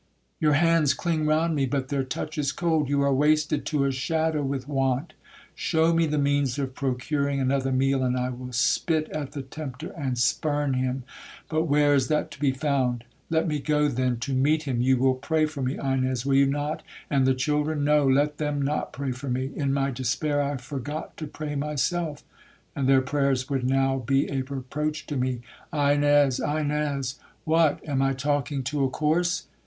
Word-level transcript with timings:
Your 0.39 0.53
hands 0.53 0.95
cling 0.95 1.27
round 1.27 1.53
me, 1.53 1.67
but 1.67 1.89
their 1.89 2.03
touch 2.03 2.39
is 2.39 2.51
cold!—You 2.51 3.03
are 3.03 3.13
wasted 3.13 3.67
to 3.67 3.85
a 3.85 3.91
shadow 3.91 4.41
with 4.41 4.67
want! 4.67 5.13
Shew 5.53 5.93
me 5.93 6.07
the 6.07 6.17
means 6.17 6.57
of 6.57 6.73
procuring 6.73 7.39
another 7.39 7.71
meal, 7.71 8.01
and 8.01 8.17
I 8.17 8.29
will 8.29 8.51
spit 8.51 9.09
at 9.11 9.33
the 9.33 9.43
tempter, 9.43 9.89
and 9.95 10.17
spurn 10.17 10.73
him!—But 10.73 11.65
where 11.65 11.93
is 11.93 12.07
that 12.07 12.31
to 12.31 12.39
be 12.39 12.49
found?—Let 12.51 13.47
me 13.47 13.59
go, 13.59 13.87
then, 13.87 14.17
to 14.21 14.33
meet 14.33 14.63
him!—You 14.63 14.97
will 14.97 15.13
pray 15.13 15.45
for 15.45 15.61
me, 15.61 15.77
Ines,—will 15.77 16.33
you 16.33 16.47
not?—and 16.47 17.27
the 17.27 17.35
children?—No, 17.35 18.07
let 18.07 18.39
them 18.39 18.59
not 18.59 18.93
pray 18.93 19.11
for 19.11 19.29
me!—in 19.29 19.71
my 19.71 19.91
despair 19.91 20.41
I 20.41 20.57
forgot 20.57 21.15
to 21.17 21.27
pray 21.27 21.53
myself, 21.53 22.23
and 22.75 22.89
their 22.89 23.01
prayers 23.01 23.51
would 23.51 23.69
now 23.69 23.99
be 23.99 24.27
a 24.31 24.41
reproach 24.41 25.05
to 25.05 25.15
me.—Ines!—Ines!—What? 25.15 27.87
am 27.87 28.01
I 28.01 28.13
talking 28.13 28.63
to 28.63 28.83
a 28.83 28.89
corse?' 28.89 29.45